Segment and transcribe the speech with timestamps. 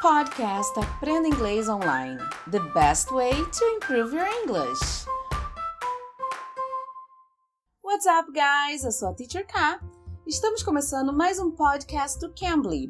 [0.00, 2.16] Podcast Aprenda Inglês Online.
[2.50, 5.04] The best way to improve your English.
[7.84, 8.82] What's up, guys?
[8.82, 9.78] Eu sou a Teacher K.
[10.26, 12.88] Estamos começando mais um podcast do Cambly.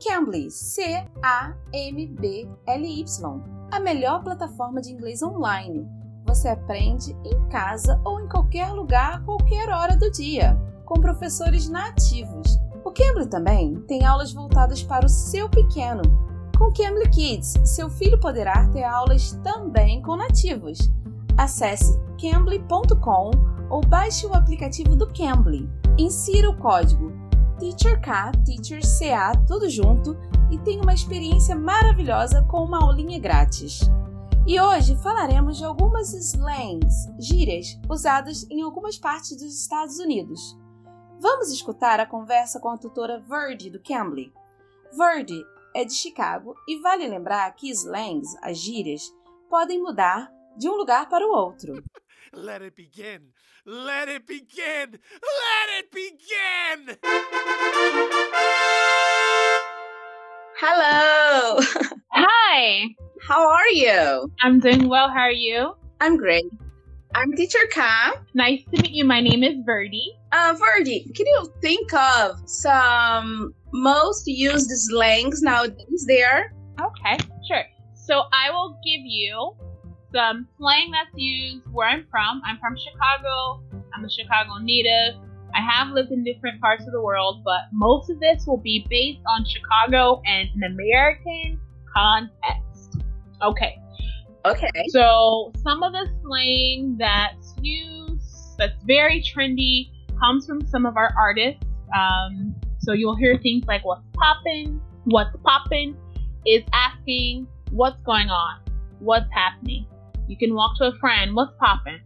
[0.00, 1.04] Cambly, C-A-M-B-L-Y.
[3.72, 5.88] A melhor plataforma de inglês online.
[6.24, 11.68] Você aprende em casa ou em qualquer lugar, a qualquer hora do dia, com professores
[11.68, 12.56] nativos
[12.98, 16.02] Cambly também tem aulas voltadas para o seu pequeno.
[16.58, 20.90] Com Cambly Kids, seu filho poderá ter aulas também com nativos.
[21.36, 23.30] Acesse cambly.com
[23.70, 25.70] ou baixe o aplicativo do Cambly.
[25.96, 27.12] Insira o código
[27.60, 30.16] TEACHERK, TEACHERCA, tudo junto
[30.50, 33.80] e tenha uma experiência maravilhosa com uma aulinha grátis.
[34.44, 40.57] E hoje falaremos de algumas slangs, gírias, usadas em algumas partes dos Estados Unidos.
[41.20, 44.32] Vamos escutar a conversa com a tutora Verdi do Cambly.
[44.96, 45.44] Verdi
[45.74, 49.02] é de Chicago e vale lembrar que slangs, as gírias,
[49.50, 51.82] podem mudar de um lugar para o outro.
[52.32, 53.32] Let it begin!
[53.66, 54.92] Let it begin!
[54.92, 56.98] Let it begin!
[60.60, 61.58] Hello!
[62.12, 62.94] Hi!
[63.28, 64.30] How are you?
[64.40, 65.08] I'm doing well.
[65.08, 65.74] How are you?
[66.00, 66.46] I'm great.
[67.14, 68.20] I'm teacher Ka.
[68.34, 69.04] Nice to meet you.
[69.04, 70.12] My name is Verdi.
[70.30, 76.52] Uh, Verdi, can you think of some most used slangs nowadays there?
[76.80, 77.64] Okay, sure.
[77.94, 79.52] So I will give you
[80.14, 82.42] some slang that's used where I'm from.
[82.44, 83.62] I'm from Chicago.
[83.94, 85.14] I'm a Chicago native.
[85.54, 88.86] I have lived in different parts of the world, but most of this will be
[88.90, 91.58] based on Chicago and an American
[91.94, 93.00] context.
[93.42, 93.78] Okay.
[94.44, 94.70] Okay.
[94.88, 101.12] So some of the slang that's used that's very trendy comes from some of our
[101.18, 101.62] artists.
[101.96, 105.96] Um, so you'll hear things like "What's poppin'?" "What's poppin'?"
[106.46, 108.60] is asking what's going on,
[109.00, 109.86] what's happening.
[110.28, 112.00] You can walk to a friend, "What's poppin'?"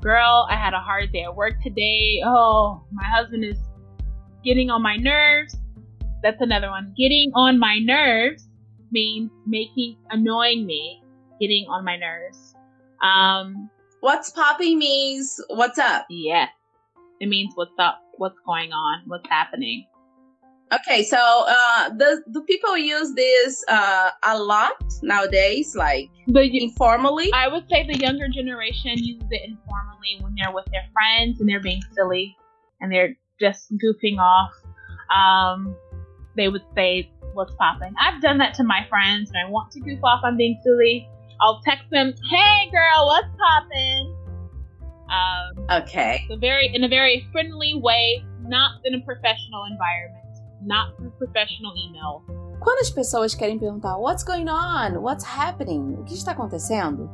[0.00, 2.20] Girl, I had a hard day at work today.
[2.24, 3.58] Oh, my husband is
[4.44, 5.56] getting on my nerves.
[6.22, 6.92] That's another one.
[6.96, 8.48] Getting on my nerves
[8.92, 11.02] means making annoying me,
[11.40, 12.54] getting on my nerves.
[13.02, 16.04] Um, What's popping means what's up.
[16.10, 16.48] yeah,
[17.20, 19.86] it means what's up, what's going on, what's happening.
[20.74, 24.72] Okay, so uh, the do people use this uh, a lot
[25.02, 27.30] nowadays, like The informally?
[27.32, 31.48] I would say the younger generation uses it informally when they're with their friends and
[31.48, 32.36] they're being silly
[32.82, 34.52] and they're just goofing off.
[35.14, 35.74] Um,
[36.36, 39.80] they would say, "What's popping?" I've done that to my friends and I want to
[39.80, 41.08] goof off on being silly.
[41.40, 44.14] I'll text them, "Hey, girl, what's popping?"
[45.08, 46.24] Um, Okay.
[46.28, 50.24] so very in a very friendly way, not in a professional environment,
[50.62, 52.22] not through professional email.
[52.60, 55.02] Quando as pessoas querem perguntar What's going on?
[55.02, 55.96] What's happening?
[56.00, 57.10] O que está acontecendo?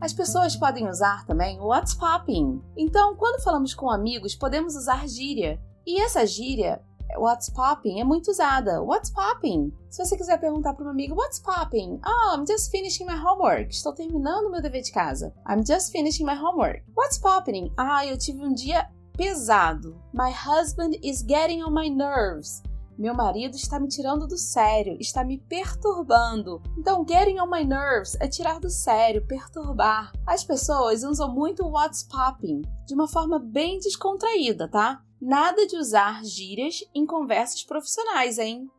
[0.00, 2.60] As pessoas podem usar também What's popping?
[2.76, 5.60] Então, quando falamos com amigos, podemos usar gíria.
[5.86, 6.80] E essa gíria,
[7.16, 8.82] What's popping, é muito usada.
[8.82, 9.72] What's popping?
[9.88, 12.00] Se você quiser perguntar para um amigo What's popping?
[12.06, 13.70] Oh, I'm just finishing my homework.
[13.70, 15.32] Estou terminando meu dever de casa.
[15.48, 16.82] I'm just finishing my homework.
[16.96, 17.72] What's popping?
[17.76, 20.00] Ah, eu tive um dia pesado.
[20.12, 22.62] My husband is getting on my nerves.
[22.98, 26.60] Meu marido está me tirando do sério, está me perturbando.
[26.76, 30.12] Então, getting on my nerves é tirar do sério, perturbar.
[30.26, 35.00] As pessoas usam muito what's popping de uma forma bem descontraída, tá?
[35.20, 38.70] Nada de usar gírias em conversas profissionais, hein?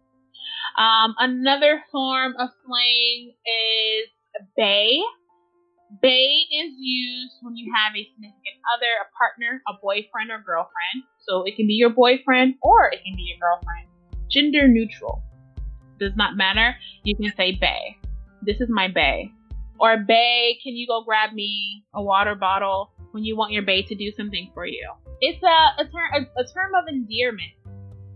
[0.78, 4.10] Um, another form of slang is
[4.56, 5.02] bae.
[6.02, 11.04] Bae is used when you have a significant other, a partner, a boyfriend, or girlfriend.
[11.28, 13.88] So it can be your boyfriend or it can be your girlfriend.
[14.30, 15.22] Gender neutral.
[16.00, 16.76] Does not matter.
[17.04, 17.98] You can say bae.
[18.42, 19.32] This is my bae.
[19.80, 23.82] Or bae, can you go grab me a water bottle when you want your bae
[23.82, 24.88] to do something for you?
[25.22, 27.58] It's a, a, ter- a, a term of endearment.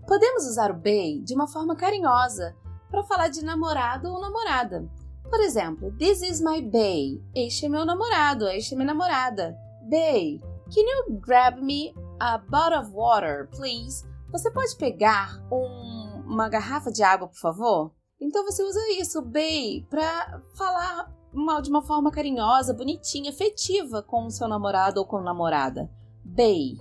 [0.07, 2.55] Podemos usar o bay de uma forma carinhosa
[2.89, 4.89] para falar de namorado ou namorada.
[5.29, 7.21] Por exemplo, This is my bay.
[7.35, 9.55] Este é meu namorado, este é minha namorada.
[9.89, 10.39] Bay,
[10.73, 14.05] can you grab me a bottle of water, please?
[14.31, 17.91] Você pode pegar um- uma garrafa de água, por favor?
[18.21, 24.25] Então você usa isso, bay, para falar uma- de uma forma carinhosa, bonitinha, afetiva com
[24.25, 25.89] o seu namorado ou com namorada.
[26.23, 26.77] Bay.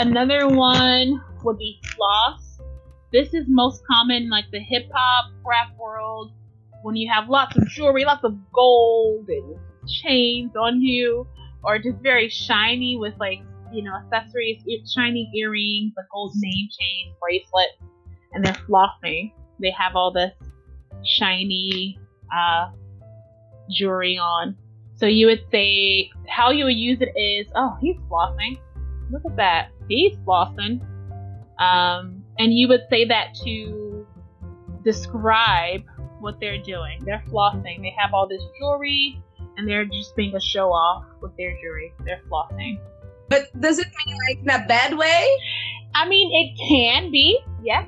[0.00, 2.62] Another one would be floss.
[3.12, 6.32] This is most common like the hip hop rap world
[6.82, 11.26] when you have lots of jewelry, lots of gold and chains on you,
[11.62, 13.40] or just very shiny with like
[13.74, 17.68] you know accessories, shiny earrings, a gold name chain, bracelet,
[18.32, 19.34] and they're flossing.
[19.60, 20.32] They have all this
[21.04, 21.98] shiny
[22.34, 22.70] uh,
[23.68, 24.56] jewelry on.
[24.96, 28.56] So you would say how you would use it is, oh, he's flossing.
[29.10, 29.70] Look at that,
[30.26, 30.80] flossing.
[31.58, 34.06] Um, and you would say that to
[34.84, 35.82] describe
[36.20, 37.02] what they're doing.
[37.04, 37.82] They're flossing.
[37.82, 39.22] They have all this jewelry,
[39.56, 41.92] and they're just being a show off with their jewelry.
[42.04, 42.78] They're flossing.
[43.28, 45.28] But does it mean like in a bad way?
[45.94, 47.86] I mean, it can be, yes.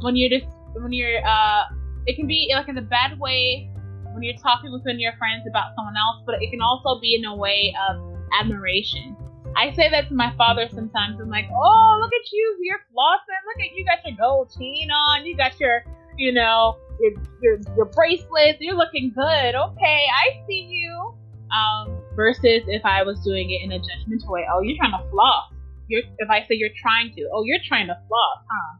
[0.00, 1.62] When you're just when you're uh,
[2.06, 3.70] it can be like in a bad way
[4.16, 6.98] when you're talking with one of your friends about someone else, but it can also
[7.00, 8.00] be in a way of
[8.40, 9.14] admiration.
[9.56, 11.18] I say that to my father sometimes.
[11.20, 13.40] I'm like, oh, look at you, you're flossing.
[13.46, 15.24] Look at you, got your gold chain on.
[15.24, 15.82] You got your,
[16.16, 18.58] you know, your your, your bracelets.
[18.60, 19.54] You're looking good.
[19.54, 21.14] Okay, I see you.
[21.46, 24.44] Um, versus if I was doing it in a judgmental way.
[24.52, 25.52] Oh, you're trying to floss.
[25.86, 28.78] You're, if I say you're trying to, oh, you're trying to floss, huh?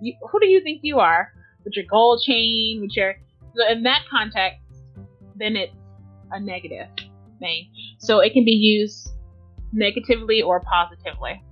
[0.00, 1.32] You, who do you think you are?
[1.64, 3.14] With your gold chain, with your
[3.70, 4.60] in that context,
[5.36, 5.72] then it's
[6.30, 6.86] a negative
[7.40, 7.70] thing.
[7.98, 9.08] So it can be used
[9.74, 11.42] negatively or positively.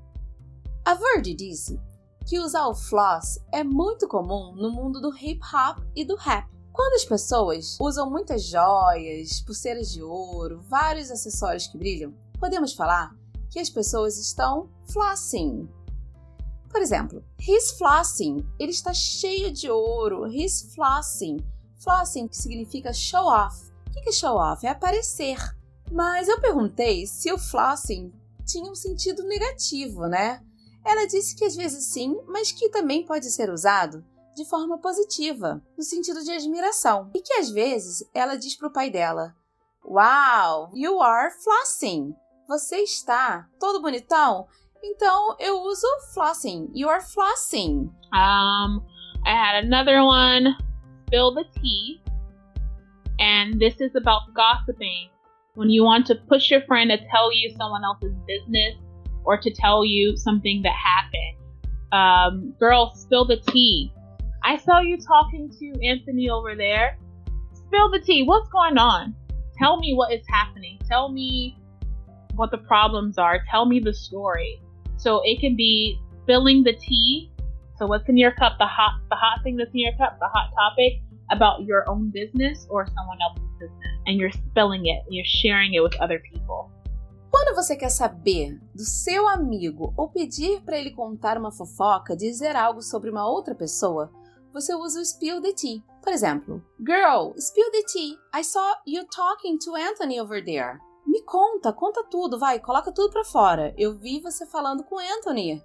[0.85, 1.79] A Verde disse
[2.27, 6.49] que usar o floss é muito comum no mundo do hip hop e do rap.
[6.73, 13.15] Quando as pessoas usam muitas joias, pulseiras de ouro, vários acessórios que brilham, podemos falar
[13.51, 15.69] que as pessoas estão flossing.
[16.71, 21.37] Por exemplo, he's flossing, ele está cheio de ouro, he's flossing.
[21.77, 23.71] Flossing que significa show off.
[23.89, 24.65] O que é show off?
[24.65, 25.37] É aparecer.
[25.93, 28.11] Mas eu perguntei se o flossing
[28.47, 30.43] tinha um sentido negativo, né?
[30.83, 34.03] Ela disse que às vezes sim, mas que também pode ser usado
[34.35, 37.11] de forma positiva, no sentido de admiração.
[37.15, 39.35] E que às vezes ela diz para o pai dela:
[39.85, 42.15] Wow, you are flossing.
[42.49, 44.47] Você está todo bonitão.
[44.83, 46.71] Então eu uso flossing.
[46.73, 47.91] You are flossing.
[48.15, 48.83] Um,
[49.27, 50.57] I had another one.
[51.07, 52.01] Spill the tea.
[53.21, 55.13] And this is about gossiping.
[55.55, 58.75] When you want to push your friend to tell you someone else's business
[59.25, 61.37] or to tell you something that happened.
[61.93, 63.93] Um, girl, spill the tea.
[64.43, 66.99] I saw you talking to Anthony over there.
[67.53, 68.23] Spill the tea.
[68.25, 69.15] What's going on?
[69.57, 70.79] Tell me what is happening.
[70.89, 71.57] Tell me
[72.35, 73.41] what the problems are.
[73.51, 74.61] Tell me the story.
[74.97, 77.31] So it can be spilling the tea.
[77.79, 78.55] So what's in your cup?
[78.59, 80.95] The hot, the hot thing that's in your cup, the hot topic
[81.33, 83.93] about your own business or someone else's business.
[84.07, 86.71] and you're spelling it, you're sharing it with other people.
[87.31, 92.55] Quando você quer saber do seu amigo ou pedir para ele contar uma fofoca, dizer
[92.55, 94.11] algo sobre uma outra pessoa,
[94.53, 95.83] você usa o spill the tea.
[96.03, 98.19] Por exemplo, Girl, spill the tea.
[98.35, 100.79] I saw you talking to Anthony over there.
[101.07, 103.75] Me conta, conta tudo, vai, coloca tudo para fora.
[103.79, 105.63] Eu vi você falando com Anthony.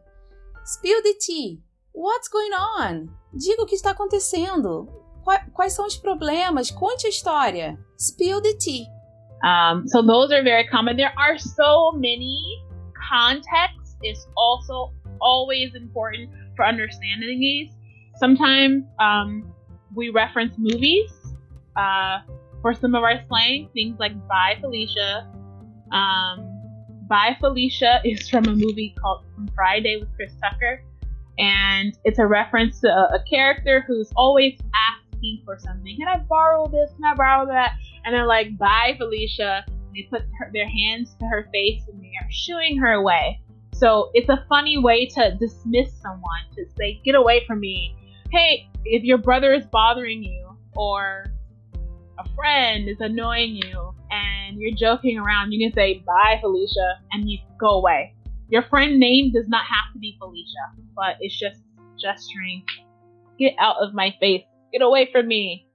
[0.65, 1.61] Spill the tea.
[1.93, 3.07] What's going on?
[3.33, 4.87] Diga o que está acontecendo.
[5.53, 6.71] Quais são os problemas?
[6.71, 7.77] Conte a história.
[7.97, 8.85] Spill the tea.
[9.43, 10.95] Um, so those are very common.
[10.95, 12.37] There are so many.
[13.09, 17.71] Context is also always important for understanding these.
[18.15, 19.53] Sometimes um,
[19.93, 21.11] we reference movies
[21.75, 22.19] uh,
[22.61, 25.27] for some of our slang, things like "Bye Felicia."
[25.91, 26.61] Um,
[27.07, 30.83] "Bye Felicia" is from a movie called From Friday with Chris Tucker,
[31.37, 34.59] and it's a reference to a, a character who's always
[35.17, 35.97] asking for something.
[35.97, 36.91] Can I borrow this?
[36.91, 37.73] Can I borrow that?
[38.05, 39.63] And they're like, bye, Felicia.
[39.67, 43.41] And they put her, their hands to her face and they are shooing her away.
[43.73, 47.95] So it's a funny way to dismiss someone, to say, get away from me.
[48.31, 51.25] Hey, if your brother is bothering you or
[52.19, 57.29] a friend is annoying you and you're joking around, you can say, bye, Felicia, and
[57.29, 58.15] you go away.
[58.49, 61.61] Your friend name does not have to be Felicia, but it's just
[61.99, 62.63] gesturing,
[63.37, 64.43] get out of my face.
[64.71, 65.65] Get away from me!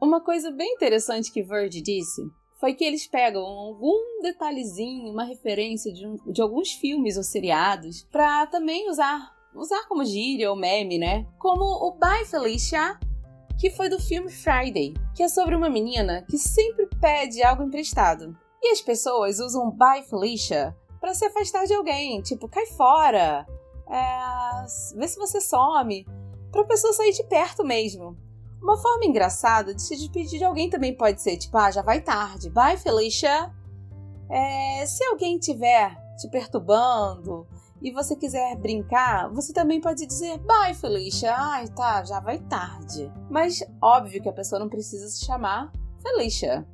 [0.00, 2.22] Uma coisa bem interessante que Verdi disse
[2.58, 8.06] foi que eles pegam algum detalhezinho, uma referência de, um, de alguns filmes ou seriados,
[8.12, 11.26] para também usar, usar como gíria ou meme, né?
[11.38, 13.00] Como o Bye Felicia,
[13.58, 18.36] que foi do filme Friday, que é sobre uma menina que sempre pede algo emprestado.
[18.62, 23.46] E as pessoas usam Bye Felicia para se afastar de alguém, tipo, cai fora,
[23.88, 26.06] é, vê se você some
[26.50, 28.16] para a pessoa sair de perto mesmo.
[28.62, 32.00] Uma forma engraçada de se despedir de alguém também pode ser tipo, ah, já vai
[32.00, 33.50] tarde, bye Felicia.
[34.28, 37.46] É, se alguém tiver te perturbando
[37.80, 41.34] e você quiser brincar, você também pode dizer bye Felicia.
[41.34, 43.10] Ai, tá, já vai tarde.
[43.30, 46.66] Mas óbvio que a pessoa não precisa se chamar Felicia.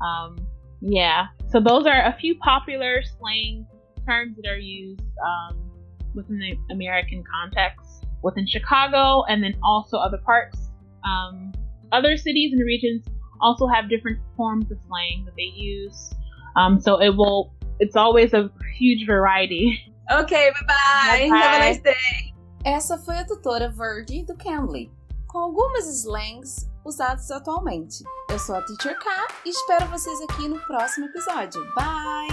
[0.00, 0.36] Um,
[0.82, 1.30] yeah.
[1.50, 3.66] So those are a few popular slang
[4.06, 5.70] terms that are used um,
[6.14, 7.83] within the American context.
[8.24, 10.64] Within Chicago and then also other parts
[11.04, 11.52] Um,
[11.92, 13.04] other cities and regions
[13.40, 16.10] also have different forms of slang that they use.
[16.56, 19.78] Um, so it will, it's always a huge variety.
[20.10, 21.28] Ok, bye bye.
[21.30, 22.34] Bye, Have a nice day.
[22.64, 24.90] Essa foi a tutora Verdi do Cambly,
[25.26, 28.04] com algumas slangs usadas atualmente.
[28.30, 29.10] Eu sou a Teacher K
[29.46, 31.62] e espero vocês aqui no próximo episódio.
[31.74, 32.28] Bye!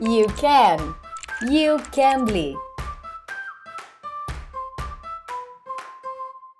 [0.00, 0.94] You can.
[1.48, 2.56] You can be.